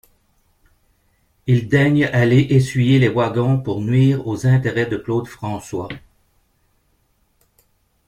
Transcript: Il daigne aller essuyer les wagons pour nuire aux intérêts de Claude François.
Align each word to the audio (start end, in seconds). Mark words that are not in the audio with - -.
Il 1.45 1.67
daigne 1.69 2.05
aller 2.05 2.39
essuyer 2.49 2.97
les 2.97 3.07
wagons 3.07 3.61
pour 3.61 3.81
nuire 3.81 4.25
aux 4.25 4.47
intérêts 4.47 4.87
de 4.87 4.97
Claude 4.97 5.27
François. 5.27 5.89